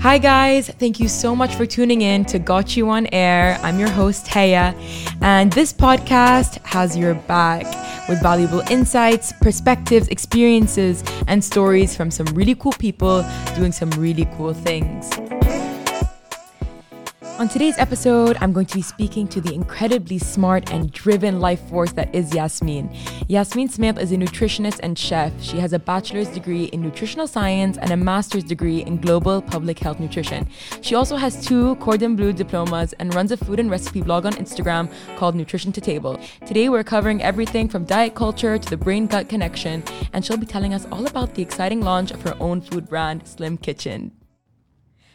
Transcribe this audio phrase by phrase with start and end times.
[0.00, 0.70] Hi, guys.
[0.70, 3.58] Thank you so much for tuning in to Got You on Air.
[3.62, 4.74] I'm your host, Haya,
[5.20, 7.64] and this podcast has your back
[8.08, 13.22] with valuable insights, perspectives, experiences, and stories from some really cool people
[13.54, 15.10] doing some really cool things.
[17.40, 21.66] On today's episode, I'm going to be speaking to the incredibly smart and driven life
[21.70, 22.94] force that is Yasmeen.
[23.30, 25.32] Yasmeen Al-Sumait is a nutritionist and chef.
[25.42, 29.78] She has a bachelor's degree in nutritional science and a master's degree in global public
[29.78, 30.46] health nutrition.
[30.82, 34.34] She also has two cordon bleu diplomas and runs a food and recipe blog on
[34.34, 36.20] Instagram called Nutrition to Table.
[36.44, 40.44] Today, we're covering everything from diet culture to the brain gut connection, and she'll be
[40.44, 44.12] telling us all about the exciting launch of her own food brand, Slim Kitchen.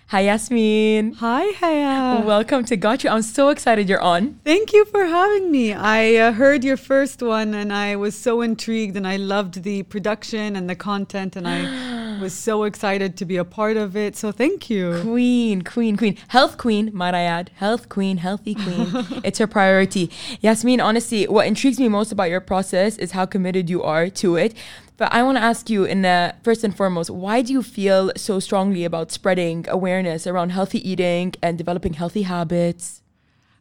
[0.10, 1.16] Hi, Yasmeen.
[1.16, 2.24] Hi, Haya.
[2.24, 3.10] Welcome to Got You.
[3.10, 4.40] I'm so excited you're on.
[4.46, 5.74] Thank you for having me.
[5.74, 9.82] I uh, heard your first one and I was so intrigued and I loved the
[9.82, 14.16] production and the content and I was so excited to be a part of it.
[14.16, 15.00] So thank you.
[15.02, 16.20] Queen, queen, queen.
[16.28, 17.50] Health queen, might I add.
[17.56, 18.88] Health queen, healthy queen.
[19.24, 20.10] it's her priority.
[20.44, 24.36] Yasmeen, honestly, what intrigues me most about your process is how committed you are to
[24.36, 24.54] it.
[24.98, 28.12] But I want to ask you, in uh, first and foremost, why do you feel
[28.16, 33.02] so strongly about spreading awareness around healthy eating and developing healthy habits?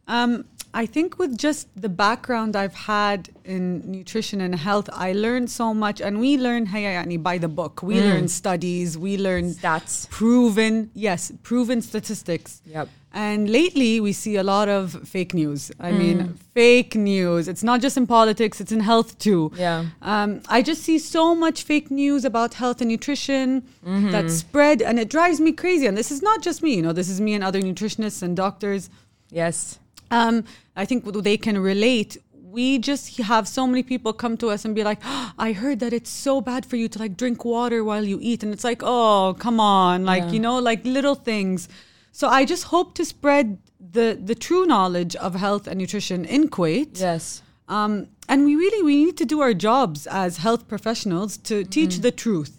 [0.07, 0.45] Um,
[0.77, 5.73] I think with just the background I've had in nutrition and health, I learned so
[5.73, 7.81] much, and we learn hayani by the book.
[7.91, 8.05] We Mm.
[8.11, 10.09] learn studies, we learn Stats.
[10.11, 12.61] proven, yes, proven statistics.
[12.67, 12.89] Yep.
[13.13, 15.71] And lately, we see a lot of fake news.
[15.79, 15.99] I Mm.
[16.03, 16.19] mean,
[16.55, 17.47] fake news.
[17.47, 19.53] It's not just in politics; it's in health too.
[19.57, 19.85] Yeah.
[20.03, 24.11] Um, I just see so much fake news about health and nutrition Mm-hmm.
[24.11, 25.87] that spread, and it drives me crazy.
[25.87, 26.75] And this is not just me.
[26.75, 28.91] You know, this is me and other nutritionists and doctors.
[29.31, 29.79] Yes.
[30.11, 30.45] Um,
[30.77, 32.17] I think they can relate.
[32.43, 35.01] We just have so many people come to us and be like,
[35.39, 38.43] "I heard that it's so bad for you to like drink water while you eat,"
[38.45, 40.33] and it's like, "Oh, come on!" Like Yeah.
[40.33, 41.69] you know, like little things.
[42.13, 43.59] So I just hope to spread
[43.93, 47.01] the the true knowledge of health and nutrition in Kuwait.
[47.01, 47.43] Yes.
[47.69, 51.71] Um, and we really we need to do our jobs as health professionals to Mm-hmm.
[51.71, 52.53] teach the truth,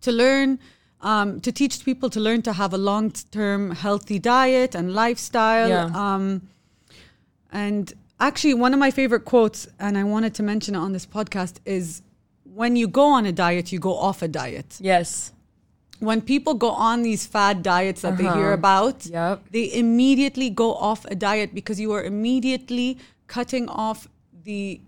[0.00, 0.58] to learn,
[1.00, 5.68] um, to teach people to learn to have a long term healthy diet and lifestyle.
[5.68, 5.90] Yeah.
[5.94, 6.48] Um,
[7.52, 11.06] and actually, one of my favorite quotes, and I wanted to mention it on this
[11.06, 12.02] podcast, is
[12.54, 14.78] when you go on a diet, you go off a diet.
[14.80, 15.32] Yes.
[16.00, 18.62] When people go on these fad diets that they hear Uh-huh.
[18.62, 19.44] about, Yep.
[19.50, 24.08] they immediately go off a diet because you are immediately cutting off
[24.44, 24.80] the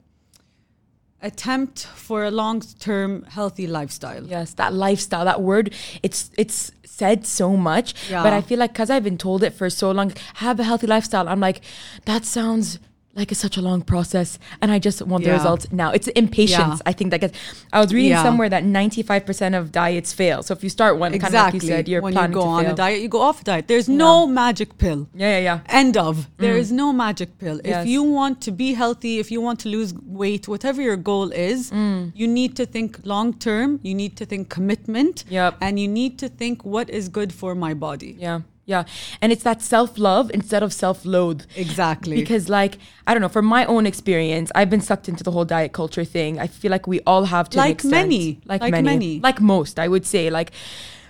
[1.22, 4.24] attempt for a long-term healthy lifestyle.
[4.24, 8.22] Yes, that lifestyle, that word, it's it's said so much, Yeah.
[8.24, 10.86] but I feel like because I've been told it for so long, have a healthy
[10.86, 11.28] lifestyle.
[11.28, 11.60] I'm like,
[12.06, 12.78] that sounds
[13.18, 15.90] like it's such a long process, and I just want the results now.
[15.90, 16.76] It's impatience.
[16.80, 16.90] Yeah.
[16.90, 17.36] I think that gets.
[17.72, 18.22] I was reading Yeah.
[18.22, 20.42] somewhere that 95 percent of diets fail.
[20.42, 21.68] So if you start one, kind of like Exactly.
[21.68, 22.72] you said, you're when you go to on fail.
[22.72, 23.68] a diet, you go off a diet.
[23.68, 25.00] There's no magic pill.
[25.14, 25.60] Yeah, yeah, yeah.
[25.80, 26.28] End of.
[26.38, 27.60] There is no magic pill.
[27.64, 27.82] Yes.
[27.84, 29.92] If you want to be healthy, if you want to lose
[30.22, 32.12] weight, whatever your goal is, Mm.
[32.20, 33.80] you need to think long term.
[33.82, 35.24] You need to think commitment.
[35.28, 35.56] Yep.
[35.60, 38.16] And you need to think what is good for my body.
[38.18, 38.84] Yeah, yeah,
[39.22, 41.44] and it's that self love instead of self loathe.
[41.56, 42.16] Exactly.
[42.16, 45.46] Because, like, I don't know, from my own experience, I've been sucked into the whole
[45.46, 46.38] diet culture thing.
[46.38, 47.58] I feel like we all have to.
[47.58, 48.40] Like many.
[48.44, 48.84] Like, Like many.
[48.84, 49.20] many.
[49.20, 50.28] Like most, I would say.
[50.28, 50.52] Like,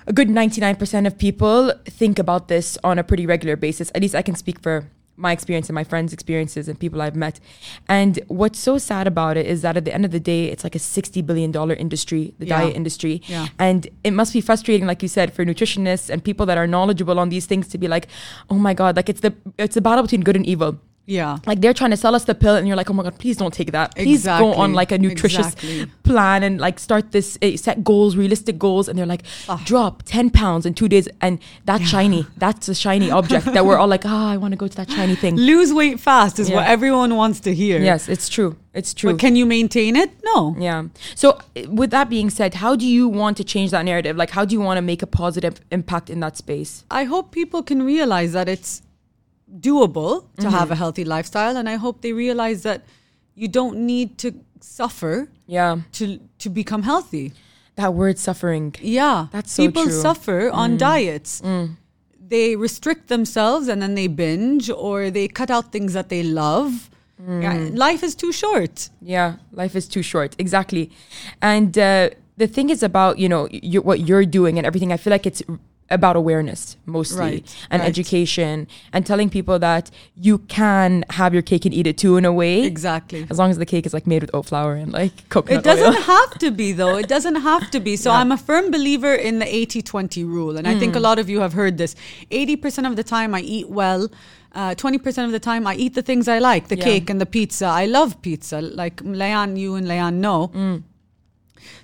[0.07, 3.91] a good 99% of people think about this on a pretty regular basis.
[3.93, 7.17] At least I can speak for my experience and my friends' experiences and people I've
[7.17, 7.41] met.
[7.89, 10.65] And what's so sad about it is that at the end of the day, it's
[10.65, 11.53] like a $60 billion
[11.87, 12.59] industry, the Yeah.
[12.61, 13.21] diet industry.
[13.27, 13.49] Yeah.
[13.59, 17.19] And it must be frustrating, like you said, for nutritionists and people that are knowledgeable
[17.19, 18.07] on these things to be like,
[18.49, 20.79] oh my God, like it's the it's a battle between good and evil.
[21.09, 21.39] Yeah.
[21.47, 23.37] Like they're trying to sell us the pill, and you're like, oh my god, please
[23.39, 23.95] don't take that.
[23.97, 25.87] Please go on like a nutritious Exactly.
[26.05, 28.89] plan and like start this uh, set goals, realistic goals.
[28.89, 29.23] And they're like,
[29.65, 32.27] drop ten pounds in two days, and that's shiny.
[32.37, 34.91] That's a shiny object that we're all like, ah, I want to go to that
[34.91, 35.37] shiny thing.
[35.37, 36.57] Lose weight fast is Yeah.
[36.57, 37.81] what everyone wants to hear.
[37.81, 38.57] Yes, it's true.
[38.75, 39.13] It's true.
[39.13, 40.11] But can you maintain it?
[40.23, 40.55] No.
[40.59, 40.85] Yeah.
[41.17, 44.17] So, uh, with that being said, how do you want to change that narrative?
[44.17, 46.85] Like, how do you want to make a positive impact in that space?
[46.91, 48.83] I hope people can realize that it's
[49.61, 50.51] doable to Mm-hmm.
[50.59, 52.83] have a healthy lifestyle and I hope they realize that
[53.35, 55.79] you don't need to suffer Yeah.
[55.93, 56.05] to
[56.39, 57.33] to become healthy.
[57.77, 58.75] That word suffering.
[58.83, 59.29] Yeah.
[59.31, 59.93] That's so people true.
[59.93, 60.03] Mm.
[60.03, 61.43] suffer on diets.
[62.31, 66.91] They restrict themselves and then they binge or they cut out things that they love.
[67.23, 67.43] Mm.
[67.43, 67.55] Yeah,
[67.87, 68.91] life is too short.
[69.01, 70.37] Yeah, life is too short.
[70.39, 70.91] Exactly.
[71.41, 74.99] And uh, the thing is about, you know, you, what you're doing and everything, I
[74.99, 75.43] feel like it's
[75.91, 77.89] about awareness mostly Right, and right.
[77.89, 82.25] education and telling people that you can have your cake and eat it too in
[82.27, 83.27] a way Exactly.
[83.31, 85.65] as long as the cake is like made with oat flour and like coconut It
[85.65, 86.03] doesn't oil.
[86.03, 86.97] have to be though.
[86.97, 87.97] It doesn't have to be.
[87.97, 88.19] So Yeah.
[88.19, 90.57] I'm a firm believer in the 80-20 rule.
[90.59, 91.97] And I think a lot of you have heard this.
[92.31, 94.09] 80% of the time I eat well.
[94.55, 96.85] Uh, 20% of the time I eat the things I like, the Yeah.
[96.85, 97.67] cake and the pizza.
[97.67, 98.61] I love pizza.
[98.61, 100.49] Like Layan, you and Layan know.
[100.49, 100.83] Mm.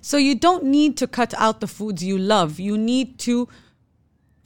[0.00, 2.60] So you don't need to cut out the foods you love.
[2.60, 3.48] You need to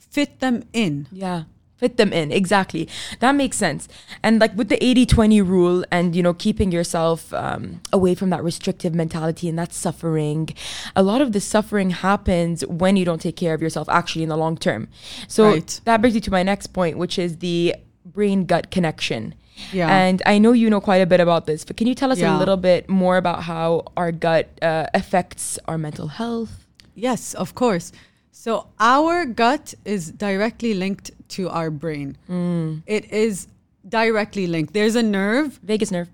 [0.09, 1.07] fit them in.
[1.11, 1.43] Yeah.
[1.77, 2.29] Fit them in.
[2.29, 2.89] Exactly.
[3.21, 3.87] That makes sense.
[4.21, 8.29] And like with the 80 20 rule and, you know, keeping yourself um, away from
[8.31, 10.49] that restrictive mentality and that suffering,
[10.93, 14.29] a lot of the suffering happens when you don't take care of yourself actually in
[14.29, 14.89] the long term.
[15.29, 15.79] So Right.
[15.85, 19.33] that brings me to my next point, which is the brain gut connection.
[19.71, 19.87] Yeah.
[19.89, 22.19] And I know you know quite a bit about this, but can you tell us
[22.19, 22.35] Yeah.
[22.35, 26.65] a little bit more about how our gut uh, affects our mental health?
[26.93, 27.93] Yes, of course.
[28.31, 32.17] So our gut is directly linked to our brain.
[32.29, 32.83] Mm.
[32.85, 33.47] It is
[33.87, 34.73] directly linked.
[34.73, 35.59] There's a nerve.
[35.63, 36.09] Vagus nerve.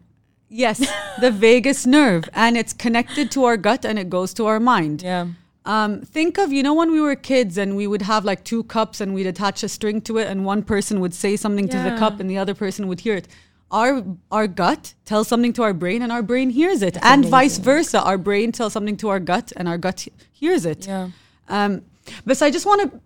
[0.49, 0.79] Yes,
[1.21, 5.01] the vagus nerve, and it's connected to our gut and it goes to our mind.
[5.01, 5.27] Yeah.
[5.65, 8.63] Um, think of, you know, when we were kids and we would have like two
[8.65, 11.77] cups and we'd attach a string to it, and one person would say something to
[11.79, 13.27] the cup and the other person would hear it.
[13.71, 17.57] Our our gut tells something to our brain and our brain hears it, and vice
[17.57, 17.99] versa.
[18.03, 20.85] Our brain tells something to our gut and our gut he- hears it.
[20.85, 21.09] Yeah.
[21.49, 21.81] Um,
[22.25, 23.01] but I just want to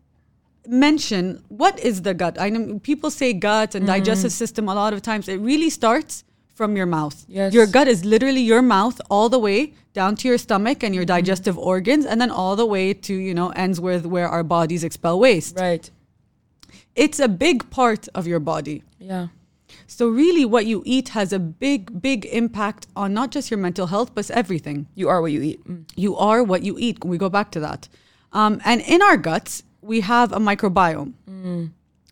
[0.68, 2.40] mention what is the gut.
[2.40, 5.28] I know people say gut and digestive system a lot of times.
[5.28, 6.24] It really starts
[6.54, 7.25] from your mouth.
[7.28, 7.54] Yes.
[7.54, 11.06] Your gut is literally your mouth all the way down to your stomach and your
[11.06, 14.84] digestive organs, and then all the way to you know ends with where our bodies
[14.84, 15.57] expel waste.
[15.57, 15.90] Right.
[16.96, 18.84] It's a big part of your body.
[19.00, 19.28] Yeah.
[19.88, 23.88] So really, what you eat has a big, big impact on not just your mental
[23.88, 24.88] health, but everything.
[24.96, 25.60] You are what you eat.
[25.66, 25.90] Mm.
[25.96, 27.04] You are what you eat.
[27.04, 27.88] We go back to that.
[28.34, 31.14] Um, and in our guts, we have a microbiome.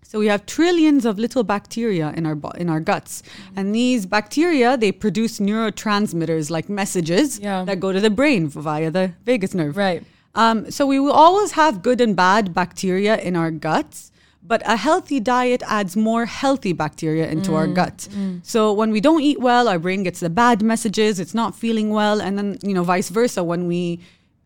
[0.03, 3.23] So we have trillions of little bacteria in our in our guts,
[3.57, 7.65] and these bacteria they produce neurotransmitters like messages Yeah.
[7.65, 9.75] that go to the brain via the vagus nerve.
[9.75, 10.03] Right.
[10.33, 14.11] Um, so we will always have good and bad bacteria in our guts,
[14.41, 18.07] but a healthy diet adds more healthy bacteria into our gut.
[18.43, 21.89] So when we don't eat well, our brain gets the bad messages, it's not feeling
[21.89, 23.43] well, and then you know vice versa.
[23.43, 23.99] When we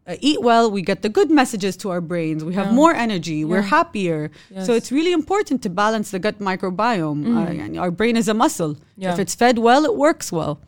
[0.07, 2.43] uh, eat well, we get the good messages to our brains.
[2.43, 2.73] We have Yeah.
[2.73, 3.45] more energy.
[3.45, 4.31] We're happier.
[4.49, 4.65] Yes.
[4.65, 7.75] So it's really important to balance the gut microbiome.
[7.77, 8.77] Uh, our brain is a muscle.
[8.97, 9.13] Yeah.
[9.13, 10.59] If it's fed well, it works well.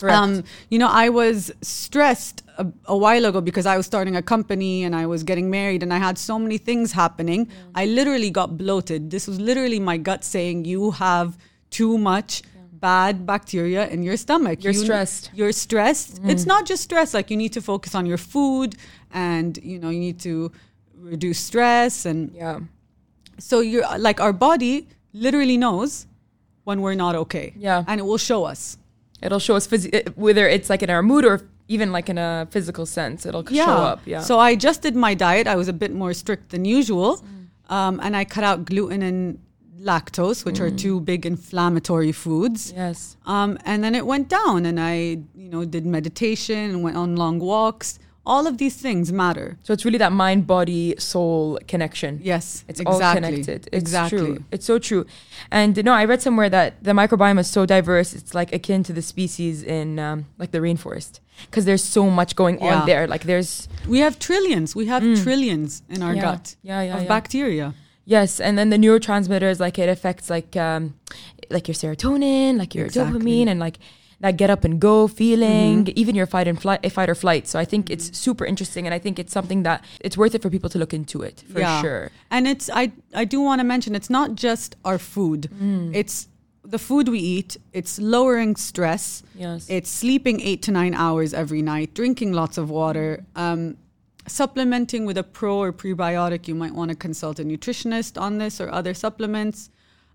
[0.00, 0.16] Correct.
[0.18, 4.22] Um, you know, I was stressed a, a while ago because I was starting a
[4.22, 7.48] company and I was getting married and I had so many things happening.
[7.76, 9.10] I literally got bloated.
[9.10, 11.38] This was literally my gut saying, You have
[11.70, 12.42] too much
[12.90, 14.56] bad bacteria in your stomach.
[14.64, 15.24] You're You- stressed.
[15.38, 16.12] You're stressed.
[16.32, 18.70] It's not just stress, like you need to focus on your food
[19.28, 20.34] and, you know, you need to
[21.12, 21.92] reduce stress.
[22.10, 22.58] And yeah.
[23.38, 24.74] so you're like, our body
[25.26, 25.90] literally knows
[26.68, 27.48] when we're not okay.
[27.68, 27.88] Yeah.
[27.88, 28.60] And it will show us.
[29.24, 31.36] It'll show us phys- whether it's like in our mood or
[31.74, 33.18] even like in a physical sense.
[33.28, 34.00] It'll show up.
[34.04, 34.20] Yeah.
[34.28, 35.46] So I adjusted my diet.
[35.54, 37.10] I was a bit more strict than usual.
[37.16, 37.74] Mm.
[37.76, 39.38] Um, and I cut out gluten and
[39.80, 40.78] lactose, which are Mm.
[40.78, 42.72] two big inflammatory foods.
[42.76, 43.16] yes.
[43.26, 47.16] Um, and then it went down and I, you know, did meditation and went on
[47.16, 47.98] long walks.
[48.26, 49.58] All of these things matter.
[49.64, 52.20] So it's really that mind, body, soul connection.
[52.22, 53.04] Yes, It's exactly.
[53.04, 53.68] all connected.
[53.70, 54.18] It's exactly.
[54.18, 54.44] true.
[54.50, 55.04] It's so true.
[55.50, 58.14] And no, I read somewhere that the microbiome is so diverse.
[58.14, 62.34] It's like akin to the species in um, like the rainforest because there's so much
[62.34, 62.80] going Yeah.
[62.80, 63.06] on there.
[63.06, 64.74] Like there's We have trillions.
[64.74, 66.16] We have trillions in our Mm.
[66.16, 66.22] Yeah.
[66.22, 67.08] gut Yeah, yeah, of yeah.
[67.08, 67.74] bacteria.
[68.04, 70.94] Yes, and then the neurotransmitters like it affects like um,
[71.50, 73.20] like your serotonin, like your Exactly.
[73.20, 73.78] dopamine, and like
[74.20, 75.98] that get up and go feeling, Mm-hmm.
[76.02, 77.46] even your fight and flight, fight or flight.
[77.46, 80.42] So I think it's super interesting, and I think it's something that it's worth it
[80.42, 81.80] for people to look into it for Yeah.
[81.82, 82.10] sure.
[82.30, 85.50] And it's I I do want to mention it's not just our food.
[85.62, 85.94] Mm.
[85.94, 86.28] It's
[86.66, 87.58] the food we eat.
[87.74, 89.22] It's lowering stress.
[89.34, 89.66] Yes.
[89.68, 93.76] It's sleeping eight to nine hours every night, drinking lots of water, um,
[94.26, 96.48] supplementing with a pro or prebiotic.
[96.48, 99.70] You might want to consult a nutritionist on this or other supplements.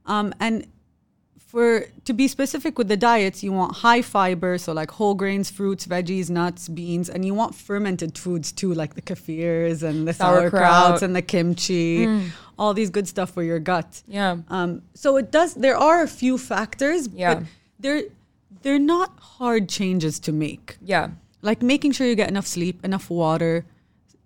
[0.06, 0.68] Um, and
[1.38, 5.50] for to be specific with the diets, you want high fiber, so like whole grains,
[5.50, 10.14] fruits, veggies, nuts, beans, and you want fermented foods too, like the kefirs and the
[10.14, 10.52] Sauerkraut.
[10.98, 12.08] sauerkrauts and the kimchi,
[12.60, 14.04] all these good stuff for your gut.
[14.08, 14.38] yeah.
[14.50, 15.56] Um, so it does.
[15.56, 17.36] There are a few factors, Yeah.
[17.36, 17.44] but
[17.80, 18.04] they're
[18.62, 20.78] they're not hard changes to make.
[20.84, 21.10] Yeah.
[21.42, 23.66] Like making sure you get enough sleep, enough water,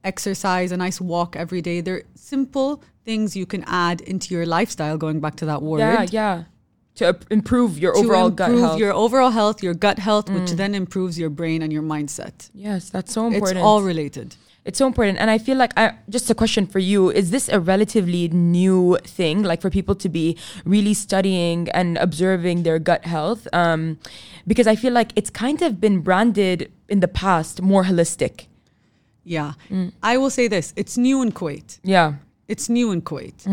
[0.04, 1.82] exercise, a nice walk every day.
[1.82, 4.98] They're simple things you can add into your lifestyle.
[4.98, 6.44] Going back to that word, Yeah, yeah.
[6.98, 8.80] To improve your to overall improve gut health.
[8.80, 12.50] your overall health, your gut health, which then improves your brain and your mindset.
[12.54, 13.58] yes, that's so important.
[13.58, 14.36] It's all related.
[14.64, 15.18] It's so important.
[15.18, 18.98] And I feel like I just a question for you, is this a relatively new
[19.04, 23.48] thing like for people to be really studying and observing their gut health?
[23.52, 23.98] Um,
[24.46, 28.46] because I feel like it's kind of been branded in the past more holistic.
[29.24, 29.54] Yeah.
[30.02, 31.80] I will say this it's new in Kuwait.
[31.84, 32.14] Yeah.
[32.48, 33.46] It's new in Kuwait.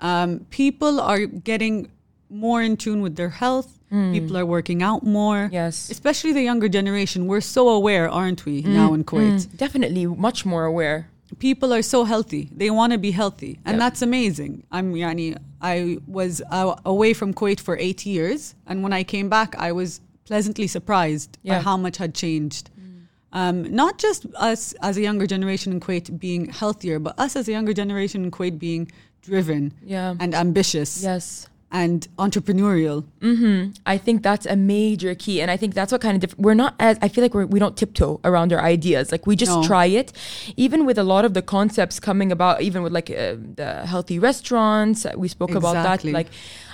[0.00, 1.90] Um, people are getting
[2.30, 3.72] more in tune with their health.
[3.90, 5.48] People are working out more.
[5.52, 5.90] Yes.
[5.90, 7.26] Especially the younger generation.
[7.26, 9.36] We're so aware, aren't we, now in Kuwait?
[9.46, 11.08] Mm, definitely much more aware.
[11.38, 12.50] People are so healthy.
[12.54, 13.58] They want to be healthy.
[13.64, 13.78] And Yep.
[13.80, 14.62] that's amazing.
[14.70, 18.54] I'm yani, I was uh, away from Kuwait for eight years.
[18.66, 22.70] And when I came back, I was pleasantly surprised by how much had changed.
[23.32, 27.48] Um, not just us as a younger generation in Kuwait being healthier, but us as
[27.48, 28.90] a younger generation in Kuwait being
[29.22, 30.14] driven Yeah.
[30.20, 31.48] and ambitious Yes.
[31.72, 33.04] and entrepreneurial.
[33.84, 36.54] I think that's a major key, and I think that's what kind of diff- we're
[36.54, 39.10] not as I feel like we're, we don't tiptoe around our ideas.
[39.12, 39.62] Like we just No.
[39.64, 40.12] try it,
[40.56, 44.18] even with a lot of the concepts coming about, even with like uh, the healthy
[44.20, 46.04] restaurants uh, we spoke about that.
[46.04, 46.28] Like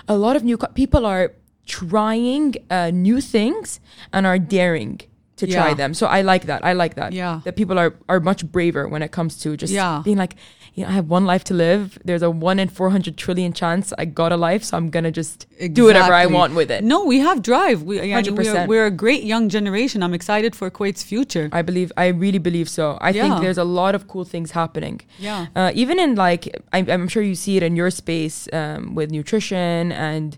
[0.07, 1.33] a lot of new co- people are
[1.67, 3.81] trying uh, new things
[4.13, 5.01] and are daring
[5.37, 5.95] to try them.
[5.95, 6.65] So I like that.
[6.65, 7.13] I like that.
[7.13, 7.41] Yeah.
[7.45, 10.03] that people are are much braver when it comes to just Yeah.
[10.05, 10.35] being like,
[10.75, 11.99] you know, I have one life to live.
[12.05, 15.11] There's a one in four hundred trillion chance I got a life, so I'm gonna
[15.11, 16.81] just do whatever I want with it.
[16.85, 17.79] No, we have drive.
[17.83, 19.99] We, yani, we're, we're a great young generation.
[20.05, 21.47] I'm excited for Kuwait's future.
[21.53, 22.85] I believe, I really believe so.
[23.09, 24.97] I think there's a lot of cool things happening.
[25.29, 25.47] Yeah.
[25.59, 29.09] Uh, even in like, I'm, I'm sure you see it in your space um, with
[29.11, 30.31] nutrition and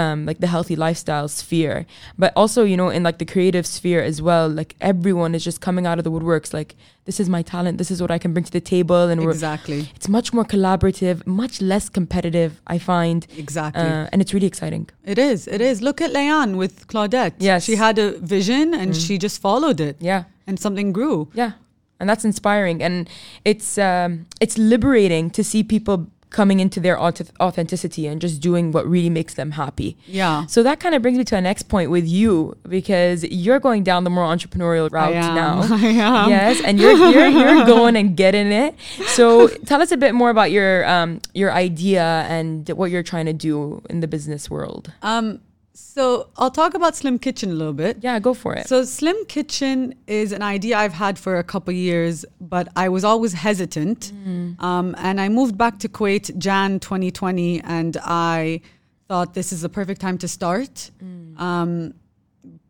[0.00, 1.78] um, like the healthy lifestyle sphere,
[2.22, 4.35] but also, you know, in like the creative sphere as well.
[4.60, 6.50] Like everyone is just coming out of the woodworks.
[6.52, 6.70] Like,
[7.06, 7.78] this is my talent.
[7.78, 9.02] This is what I can bring to the table.
[9.10, 9.80] And we're, Exactly.
[9.96, 13.26] it's much more collaborative, much less competitive, I find.
[13.44, 13.82] Exactly.
[13.82, 14.84] Uh, and it's really exciting.
[15.04, 15.46] it is.
[15.56, 15.80] It is.
[15.88, 17.34] Look at Layan with Claudette.
[17.38, 17.64] Yes.
[17.64, 20.24] She had a vision and she just followed it Yeah.
[20.46, 21.18] and something grew.
[21.34, 21.52] Yeah,
[22.00, 23.08] and that's inspiring, and
[23.50, 24.10] it's um,
[24.44, 25.96] it's liberating to see people
[26.30, 29.96] coming into their auth- authenticity and just doing what really makes them happy.
[30.06, 30.46] Yeah.
[30.46, 33.84] So that kind of brings me to a next point with you because you're going
[33.84, 35.60] down the more entrepreneurial route now.
[35.70, 36.28] I am.
[36.28, 38.74] Yes, and you're, you're you're going and getting it.
[39.06, 43.26] So tell us a bit more about your um your idea and what you're trying
[43.26, 44.92] to do in the business world.
[45.02, 45.40] Um,
[45.76, 47.98] so I'll talk about Slim Kitchen a little bit.
[48.00, 48.66] Yeah, go for it.
[48.66, 53.04] So Slim Kitchen is an idea I've had for a couple years, but I was
[53.04, 54.10] always hesitant.
[54.58, 58.62] Um, and I moved back to Kuwait Jan 2020, and I
[59.06, 60.90] thought this is the perfect time to start.
[61.36, 61.92] Um,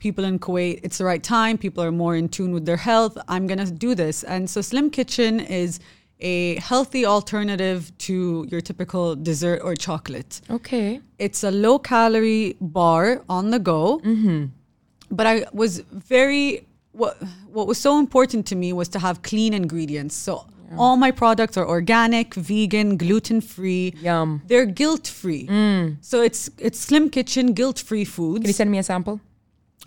[0.00, 1.58] people in Kuwait, it's the right time.
[1.58, 3.16] People are more in tune with their health.
[3.28, 5.78] I'm gonna do this, and so Slim Kitchen is
[6.20, 10.40] a healthy alternative to your typical dessert or chocolate.
[10.50, 11.00] okay.
[11.18, 14.00] It's a low calorie bar on the go.
[14.04, 14.46] Mm-hmm.
[15.10, 17.16] But I was very what
[17.52, 20.14] what was so important to me was to have clean ingredients.
[20.14, 20.46] So
[20.76, 23.94] all my products are organic, vegan, gluten free.
[24.00, 24.42] Yum.
[24.46, 25.46] They're guilt free.
[25.46, 25.96] Mm.
[26.00, 28.40] So it's it's Slim Kitchen guilt free foods.
[28.40, 29.20] Can you send me a sample?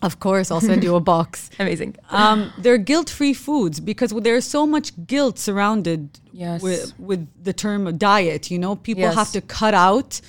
[0.01, 1.49] Of course, I'll send you a box.
[1.59, 1.95] Amazing.
[2.09, 6.01] Um, they're guilt-free foods because there's so much guilt surrounded
[6.31, 6.61] Yes.
[6.61, 8.49] with with the term diet.
[8.51, 9.15] You know, people Yes.
[9.15, 10.21] have to cut out,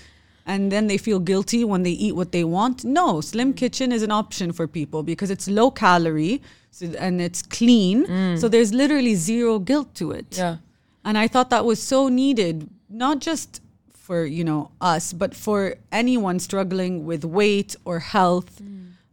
[0.47, 2.85] and then they feel guilty when they eat what they want.
[2.85, 3.25] No, Mm.
[3.25, 6.41] Slim Kitchen is an option for people because it's low calorie
[6.73, 8.07] so, and it's clean.
[8.41, 10.31] So there's literally zero guilt to it.
[10.31, 10.39] Mm.
[10.39, 10.57] Yeah.
[11.05, 13.61] And I thought that was so needed, not just
[14.07, 18.61] for, you know, us, but for anyone struggling with weight or health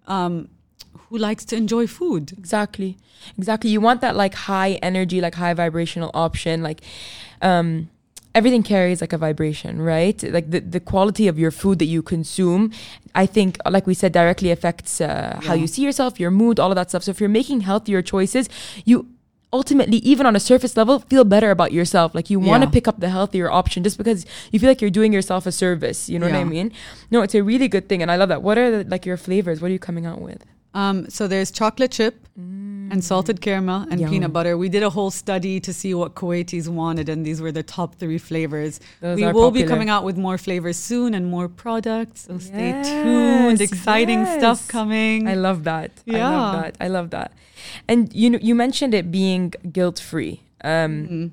[0.07, 0.49] um,
[1.09, 2.33] who likes to enjoy food.
[2.37, 2.97] Exactly.
[3.37, 3.69] Exactly.
[3.69, 6.63] You want that like high energy, like high vibrational option.
[6.63, 6.81] Like
[7.41, 7.89] um
[8.37, 10.21] everything carries like a vibration, right?
[10.21, 12.71] Like the, the quality of your food that you consume,
[13.15, 16.69] I think, like we said, directly affects uh, how you see yourself, your mood, all
[16.69, 17.03] of that stuff.
[17.03, 18.47] So if you're making healthier choices,
[18.85, 19.07] you
[19.53, 22.13] ultimately, even on a surface level, feel better about yourself.
[22.13, 22.71] Like you want to Yeah.
[22.71, 26.09] pick up the healthier option just because you feel like you're doing yourself a service.
[26.09, 26.71] You know what I mean?
[27.11, 28.01] No, it's a really good thing.
[28.01, 28.43] And I love that.
[28.43, 29.61] What are the, like your flavors?
[29.61, 30.43] What are you coming out with?
[30.73, 32.27] Um, so there's chocolate chip
[32.91, 34.01] and salted caramel and Mm.
[34.01, 34.09] Yum.
[34.11, 34.57] peanut butter.
[34.57, 37.95] We did a whole study to see what Kuwaitis wanted, and these were the top
[37.95, 38.79] three flavors.
[39.01, 42.21] Those we will be coming out with more flavors soon and more products.
[42.27, 43.61] So stay Yes, tuned.
[43.61, 44.37] Exciting yes.
[44.39, 45.27] stuff coming.
[45.27, 45.91] I love that.
[46.05, 46.17] Yeah.
[46.29, 46.77] I love that.
[46.85, 47.31] I love that.
[47.87, 50.41] And you know, you mentioned it being guilt free.
[50.63, 51.27] Um, Mm-hmm.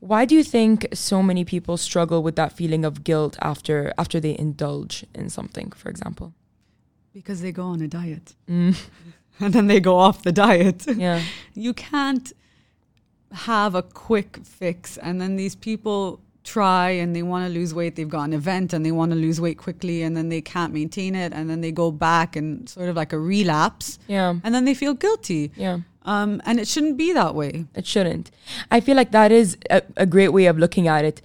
[0.00, 4.18] Why do you think so many people struggle with that feeling of guilt after after
[4.18, 6.32] they indulge in something, for example?
[7.12, 8.76] Because they go on a diet Mm,
[9.40, 10.86] and then they go off the diet.
[10.96, 11.22] yeah,
[11.54, 12.32] you can't
[13.32, 17.94] have a quick fix and then these people try and they want to lose weight
[17.96, 20.72] they've got an event and they want to lose weight quickly and then they can't
[20.72, 24.52] maintain it and then they go back and sort of like a relapse yeah, and
[24.54, 25.80] then they feel guilty yeah.
[26.02, 27.66] Um, and it shouldn't be that way.
[27.74, 28.30] It shouldn't.
[28.70, 31.20] I feel like that is a, a great way of looking at it.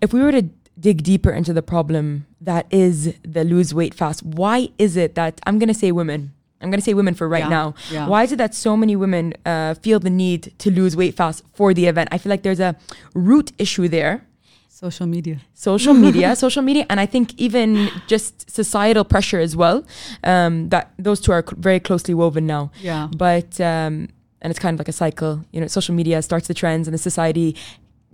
[0.00, 0.48] If we were to
[0.80, 5.40] dig deeper into the problem that is the lose weight fast, why is it that
[5.46, 6.32] I'm going to say women?
[6.62, 7.74] I'm going to say women for right Yeah, now.
[7.90, 8.06] yeah.
[8.06, 11.42] Why is it that so many women uh, feel the need to lose weight fast
[11.54, 12.08] for the event?
[12.12, 12.76] I feel like there's a
[13.14, 14.26] root issue there.
[14.68, 15.38] Social media.
[15.54, 19.84] social media, social media, and I think even just societal pressure as well.
[20.24, 22.70] Um, that those two are cl- very closely woven now.
[22.80, 23.08] Yeah.
[23.14, 24.08] But um,
[24.42, 25.44] and it's kind of like a cycle.
[25.52, 27.56] You know, social media starts the trends, and the society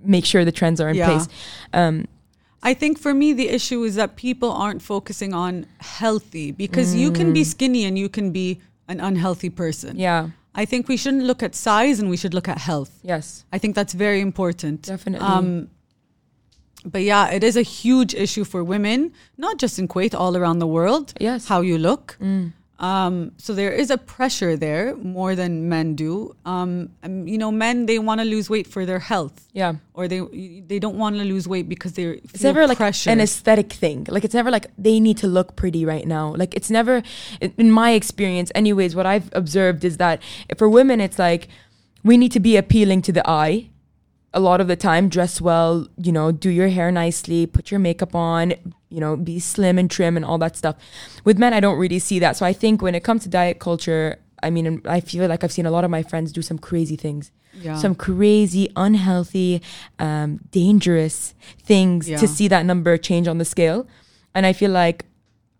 [0.02, 1.06] makes sure the trends are in Yeah.
[1.06, 1.28] place.
[1.73, 2.06] Um,
[2.70, 7.12] I think for me, the issue is that people aren't focusing on healthy because you
[7.12, 9.96] can be skinny and you can be an unhealthy person.
[10.08, 10.30] yeah.
[10.62, 12.92] I think we shouldn't look at size and we should look at health.
[13.02, 13.44] Yes.
[13.52, 14.78] I think that's very important.
[14.82, 15.28] Definitely.
[15.28, 15.68] Um,
[16.94, 20.58] but yeah, it is a huge issue for women, not just in Kuwait, all around
[20.61, 21.12] the world.
[21.20, 21.44] Yes.
[21.44, 21.49] Mm.
[21.49, 22.16] How you look.
[22.78, 26.37] Um, so there is a pressure there more than men do.
[26.45, 29.76] Um, and, you know, men they want to lose weight for their health, Yeah.
[29.95, 30.21] or they
[30.66, 32.04] they don't want to lose weight because they
[32.35, 34.06] It's never like an aesthetic thing.
[34.11, 36.35] Like it's never like they need to look pretty right now.
[36.37, 37.02] Like it's never,
[37.40, 38.95] in my experience, anyways.
[38.95, 40.21] What I've observed is that
[40.59, 41.49] for women, it's like
[42.04, 43.71] we need to be appealing to the eye.
[44.35, 45.87] A lot of the time, dress well.
[45.97, 48.54] You know, do your hair nicely, put your makeup on.
[48.90, 50.76] You know, be slim and trim and all that stuff.
[51.25, 52.37] With men, I don't really see that.
[52.37, 55.52] So I think when it comes to diet culture, I mean, I feel like I've
[55.52, 57.30] seen a lot of my friends do some crazy things
[57.61, 57.76] yeah.
[57.78, 59.62] some crazy, unhealthy,
[59.99, 62.18] um, dangerous things Yeah.
[62.18, 63.87] to see that number change on the scale.
[64.35, 65.06] And I feel like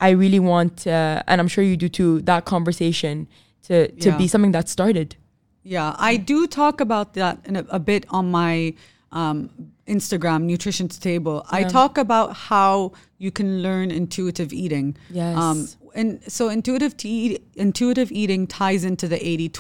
[0.01, 3.29] I really want, uh, and I'm sure you do too, that conversation
[3.65, 4.19] to to Yeah.
[4.19, 5.17] be something that started.
[5.67, 8.75] Yeah, I do talk about that in a, a bit on my
[9.11, 9.51] um,
[9.89, 11.45] Instagram, Nutrition to Table.
[11.51, 14.97] I talk about how you can learn intuitive eating.
[15.11, 15.37] Yes.
[15.37, 19.51] Um, and so intuitive to eat, intuitive eating ties into the 80-20.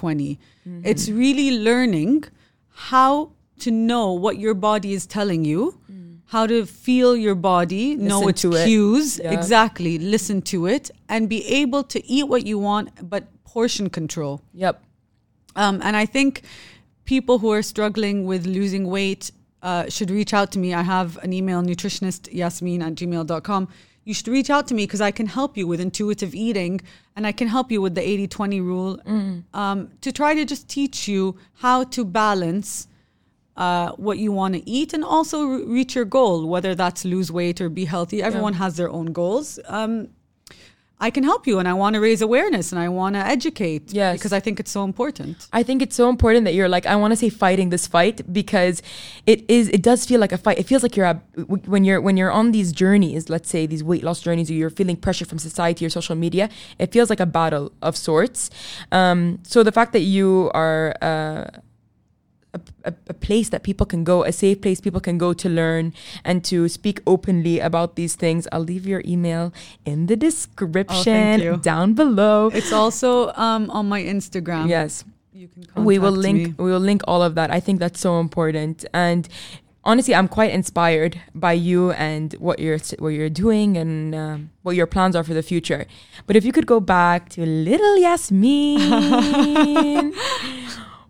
[0.68, 0.80] Mm-hmm.
[0.84, 2.24] It's really learning
[2.90, 5.78] how to know what your body is telling you,
[6.26, 8.30] how to feel your body, know Mm.
[8.30, 8.64] Its to it.
[8.66, 9.32] cues, Yeah.
[9.32, 14.42] exactly, listen to it, and be able to eat what you want, but portion control.
[14.52, 14.82] Yep.
[15.56, 16.42] Um, and I think
[17.04, 19.30] people who are struggling with losing weight
[19.62, 20.74] uh, should reach out to me.
[20.74, 23.68] I have an email, nutritionist yasmeen at gmail.com.
[24.04, 26.80] You should reach out to me because I can help you with intuitive eating
[27.16, 29.00] and I can help you with the 80 20 rule
[29.52, 32.86] um, to try to just teach you how to balance
[33.56, 37.32] uh, what you want to eat and also re- reach your goal, whether that's lose
[37.32, 38.22] weight or be healthy.
[38.22, 39.58] Everyone has their own goals.
[39.66, 40.08] Um,
[40.98, 43.92] I can help you and I want to raise awareness and I want to educate
[43.92, 44.16] Yes.
[44.18, 45.46] because I think it's so important.
[45.52, 48.32] I think it's so important that you're like I want to say fighting this fight
[48.32, 48.80] because
[49.26, 50.58] it is it does feel like a fight.
[50.58, 51.14] It feels like you're a,
[51.72, 54.70] when you're when you're on these journeys, let's say these weight loss journeys, or you're
[54.70, 56.48] feeling pressure from society or social media.
[56.78, 58.48] It feels like a battle of sorts.
[58.90, 61.44] Um, so the fact that you are uh,
[62.84, 65.92] a, a, place that people can go, a safe place people can go to learn
[66.24, 68.46] and to speak openly about these things.
[68.52, 69.52] I'll leave your email
[69.84, 71.56] in the description you.
[71.56, 72.50] down below.
[72.52, 74.68] It's also um, on my Instagram.
[74.68, 75.04] Yes
[75.36, 76.54] You can we will link me.
[76.56, 79.28] we will link all of that i think that's so important and
[79.84, 84.76] honestly i'm quite inspired by you and what you're what you're doing and um, what
[84.76, 85.84] your plans are for the future
[86.26, 90.14] but if you could go back to little yasmeen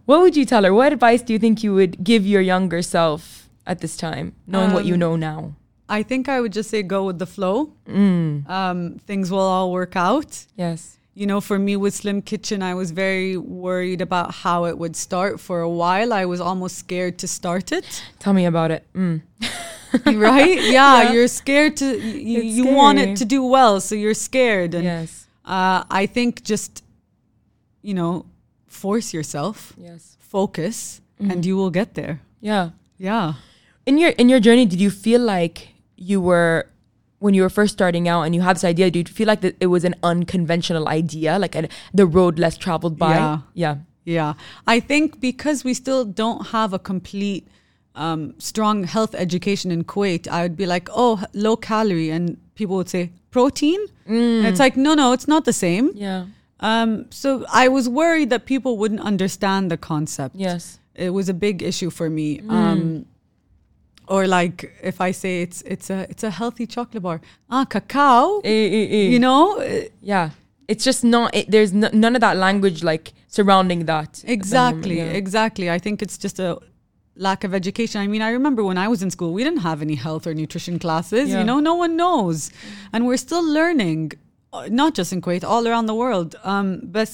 [0.07, 2.81] what would you tell her what advice do you think you would give your younger
[2.83, 5.40] self at this time knowing what you Um, know now
[5.88, 7.57] I think I would just say go with the flow.
[7.88, 8.49] mm.
[8.51, 10.31] Um, things will all work out.
[10.64, 10.81] yes
[11.21, 14.97] You know, for me with Slim Kitchen, I was very worried about how it would
[14.97, 15.33] start.
[15.40, 17.87] For a while, I was almost scared to start it.
[18.19, 19.21] tell me about it mm.
[20.31, 20.59] right?
[20.79, 21.12] Yeah, Yeah.
[21.12, 21.87] you're scared to.
[22.33, 24.75] You, you want it to do well, so you're scared.
[24.75, 25.11] And yes
[25.57, 26.83] uh, I think just,
[27.88, 28.12] you know,
[28.66, 31.31] force yourself, yes focus, Mm-hmm.
[31.31, 32.20] and you will get there.
[32.40, 33.35] yeah Yeah.
[33.87, 36.66] in your in your journey did you feel like you were
[37.20, 39.40] when you were first starting out and you had this idea did you feel like
[39.40, 43.38] that it was an unconventional idea like a, the road less traveled by Yeah.
[43.55, 44.35] yeah Yeah.
[44.74, 47.44] I think because we still don't have a complete
[47.94, 52.11] um, strong health education in Kuwait, I would be like, oh, low calorie.
[52.16, 53.81] And people would say, protein?
[54.07, 55.90] And it's like, no, no, it's not the same.
[55.94, 56.26] yeah
[56.61, 60.35] Um, so I was worried that people wouldn't understand the concept.
[60.37, 62.40] yes It was a big issue for me.
[62.49, 63.05] Um,
[64.09, 68.40] or like if I say it's it's a it's a healthy chocolate bar, ah, cacao,
[68.45, 69.09] Eh, eh, eh.
[69.14, 69.45] you know,
[70.03, 70.31] yeah
[70.69, 74.27] it's just not it, there's n- none of that language like surrounding that at the
[74.27, 75.21] moment, Exactly, yeah.
[75.23, 75.66] exactly.
[75.77, 76.59] I think it's just a
[77.16, 78.01] lack of education.
[78.01, 80.35] I mean, I remember when I was in school, we didn't have any health or
[80.35, 81.29] nutrition classes.
[81.29, 81.38] Yeah.
[81.40, 82.51] You know, no one knows,
[82.92, 84.12] and we're still learning,
[84.69, 86.31] not just in Kuwait, all around the world.
[86.45, 87.11] Um, but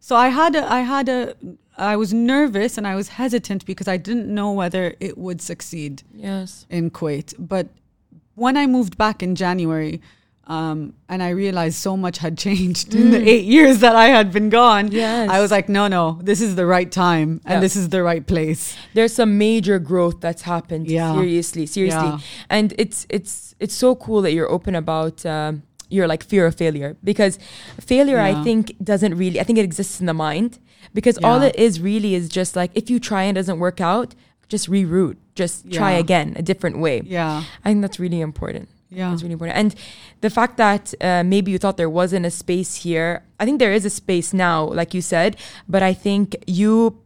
[0.00, 1.34] so I had a, I had a,
[1.76, 6.02] I was nervous and I was hesitant because I didn't know whether it would succeed
[6.12, 6.66] Yes.
[6.70, 7.34] in Kuwait.
[7.38, 7.66] But
[8.34, 10.00] when I moved back in January,
[10.46, 14.32] um, and I realized so much had changed in the eight years that I had
[14.32, 14.88] been gone.
[14.88, 14.92] Mm.
[14.94, 15.28] Yes.
[15.28, 17.60] I was like, no, no, this is the right time and Yeah.
[17.60, 18.74] this is the right place.
[18.94, 21.12] there's some major growth that's happened Yeah.
[21.14, 22.18] seriously seriously Yeah.
[22.48, 26.54] and it's it's it's so cool that you're open about um, your like fear of
[26.54, 27.38] failure because
[27.80, 30.58] failure i think doesn't really i think it exists in the mind
[30.94, 33.80] because all it is really is just like if you try and it doesn't work
[33.80, 34.14] out
[34.48, 37.44] just reroute just try again a different way Yeah.
[37.64, 39.12] i think that's really important Yeah.
[39.12, 39.58] it's really important.
[39.62, 39.74] And
[40.24, 43.74] the fact that uh, maybe you thought there wasn't a space here, I think there
[43.78, 45.36] is a space now, like you said.
[45.68, 46.96] But I think you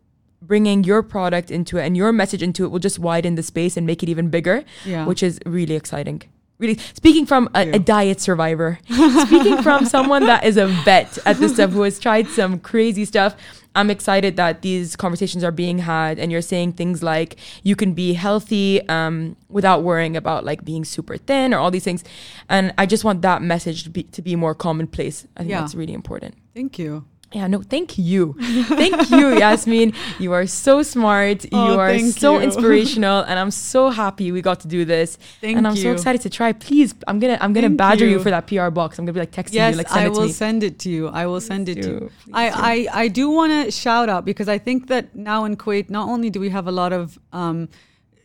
[0.40, 3.76] bringing your product into it and your message into it will just widen the space
[3.76, 5.06] and make it even bigger, Yeah.
[5.10, 6.22] which is really exciting.
[6.62, 8.78] Really, speaking from a, a diet survivor,
[9.26, 13.04] speaking from someone that is a vet at this stuff who has tried some crazy
[13.04, 13.34] stuff,
[13.74, 17.94] I'm excited that these conversations are being had and you're saying things like you can
[17.94, 22.04] be healthy um, without worrying about like being super thin or all these things.
[22.48, 25.26] And I just want that message to be, to be more commonplace.
[25.36, 25.60] I think Yeah.
[25.60, 26.34] that's really important.
[26.54, 27.06] Thank you.
[27.34, 28.34] Yeah, no, thank you.
[28.38, 29.94] Thank you, Yasmeen.
[30.18, 31.46] You are so smart.
[31.52, 32.42] Oh, you are so you.
[32.42, 35.16] inspirational and I'm so happy we got to do this.
[35.40, 35.58] Thank you.
[35.58, 36.52] and I'm so excited to try.
[36.52, 38.12] Please, I'm going to I'm going to badger you.
[38.12, 38.22] you.
[38.22, 38.98] for that PR box.
[38.98, 40.32] I'm going to be like texting Yes, you like send I it to will me.
[40.32, 41.08] send it to you.
[41.08, 42.10] I will send it to you.
[42.24, 42.54] Please I, do.
[42.56, 46.08] I, I do want to shout out because I think that now in Kuwait, not
[46.08, 47.68] only do we have a lot of um,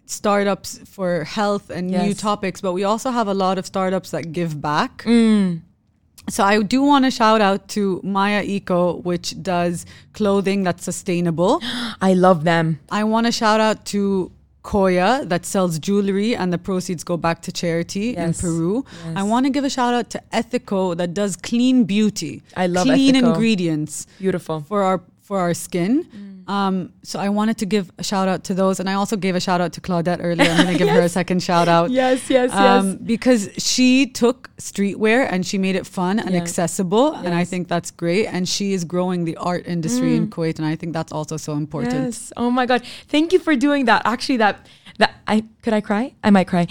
[0.06, 4.32] startups for health and new topics, but we also have a lot of startups that
[4.32, 5.04] give back.
[5.04, 5.62] Mm.
[6.30, 11.60] So I do want to shout out to Maya Eco, which does clothing that's sustainable.
[12.02, 12.80] I love them.
[12.90, 14.32] I want to shout out to
[14.64, 18.84] Coya that sells jewelry and the proceeds go back to charity in Peru.
[19.06, 19.14] Yes.
[19.16, 22.44] I want to give a shout out to Etheco that does clean beauty.
[22.58, 23.28] I love clean Etheco.
[23.30, 24.60] ingredients Beautiful.
[24.68, 26.04] for our for our skin.
[26.04, 26.37] Mm.
[26.48, 29.36] Um, so I wanted to give a shout out to those, and I also gave
[29.36, 30.50] a shout out to Claudette earlier.
[30.50, 31.92] I'm going to give her a second shout out.
[31.92, 32.96] Yes, yes, Um, yes.
[33.04, 36.42] because she took streetwear and she made it fun and Yes.
[36.44, 37.48] accessible, and I Mm.
[37.50, 38.28] think that's great.
[38.28, 41.54] And she is growing the art industry in Kuwait, and I think that's also so
[41.54, 42.06] important.
[42.06, 42.32] Yes.
[42.38, 42.82] Oh my God.
[43.10, 44.02] Thank you for doing that.
[44.06, 44.66] Actually, that
[45.00, 46.14] that I could I cry?
[46.24, 46.66] I might cry.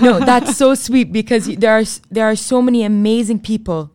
[0.00, 3.90] No, that's so sweet because there are there are so many amazing people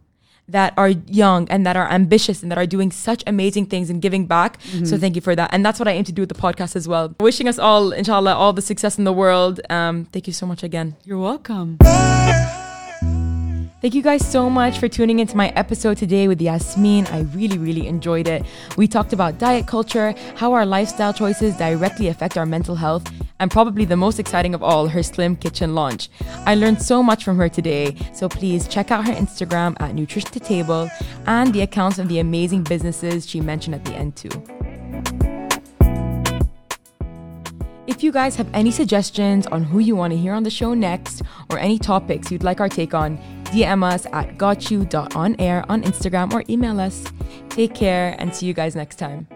[0.51, 4.01] that are young and that are ambitious and that are doing such amazing things and
[4.01, 4.61] giving back.
[4.61, 4.85] Mm-hmm.
[4.85, 5.49] So thank you for that.
[5.53, 7.15] And that's what I aim to do with the podcast as well.
[7.19, 9.59] Wishing us all, inshallah, all the success in the world.
[9.69, 10.95] Um, thank you so much again.
[11.03, 11.77] You're welcome.
[13.81, 17.11] Thank you guys so much for tuning into my episode today with Yasmeen.
[17.11, 18.45] I really, really enjoyed it.
[18.77, 23.11] We talked about diet culture, how our lifestyle choices directly affect our mental health,
[23.41, 26.09] and probably the most exciting of all, her slim kitchen launch.
[26.45, 30.29] I learned so much from her today, so please check out her Instagram at Nutrition
[30.31, 30.89] to Table
[31.25, 34.29] and the accounts of the amazing businesses she mentioned at the end too.
[37.87, 40.75] If you guys have any suggestions on who you want to hear on the show
[40.75, 46.31] next or any topics you'd like our take on, DM us at gotyou.onair on Instagram
[46.31, 47.03] or email us.
[47.49, 49.27] Take care and see you guys next time.